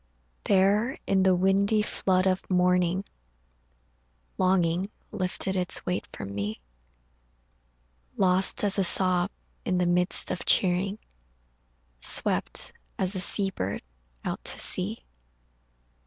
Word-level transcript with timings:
There 0.45 0.97
in 1.05 1.21
the 1.21 1.35
windy 1.35 1.83
flood 1.83 2.25
of 2.25 2.49
morning 2.49 3.05
Longing 4.39 4.89
lifted 5.11 5.55
its 5.55 5.85
weight 5.85 6.07
from 6.11 6.33
me, 6.33 6.59
Lost 8.17 8.63
as 8.63 8.79
a 8.79 8.83
sob 8.83 9.29
in 9.63 9.77
the 9.77 9.85
midst 9.85 10.31
of 10.31 10.43
cheering, 10.43 10.97
Swept 11.99 12.73
as 12.97 13.13
a 13.13 13.19
sea 13.19 13.51
bird 13.51 13.83
out 14.25 14.43
to 14.45 14.57
sea. 14.57 15.05